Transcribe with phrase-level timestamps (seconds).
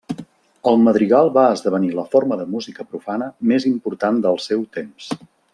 [0.71, 5.17] El madrigal va esdevenir la forma de música profana més important del seu temps.